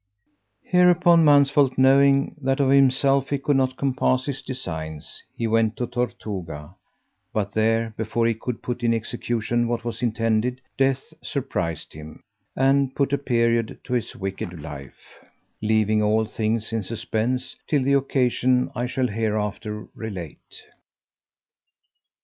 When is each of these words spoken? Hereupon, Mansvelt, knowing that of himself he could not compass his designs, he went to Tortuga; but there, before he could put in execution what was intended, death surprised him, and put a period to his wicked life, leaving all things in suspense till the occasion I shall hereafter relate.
Hereupon, 0.63 1.23
Mansvelt, 1.23 1.77
knowing 1.77 2.35
that 2.41 2.59
of 2.59 2.71
himself 2.71 3.29
he 3.29 3.37
could 3.37 3.55
not 3.57 3.77
compass 3.77 4.25
his 4.25 4.41
designs, 4.41 5.21
he 5.37 5.45
went 5.45 5.77
to 5.77 5.85
Tortuga; 5.85 6.73
but 7.31 7.51
there, 7.51 7.93
before 7.95 8.25
he 8.25 8.33
could 8.33 8.63
put 8.63 8.81
in 8.83 8.95
execution 8.95 9.67
what 9.67 9.85
was 9.85 10.01
intended, 10.01 10.59
death 10.75 11.13
surprised 11.21 11.93
him, 11.93 12.23
and 12.55 12.95
put 12.95 13.13
a 13.13 13.17
period 13.19 13.77
to 13.83 13.93
his 13.93 14.15
wicked 14.15 14.59
life, 14.59 15.19
leaving 15.61 16.01
all 16.01 16.25
things 16.25 16.73
in 16.73 16.81
suspense 16.81 17.55
till 17.67 17.83
the 17.83 17.93
occasion 17.93 18.71
I 18.73 18.87
shall 18.87 19.05
hereafter 19.07 19.87
relate. 19.93 20.63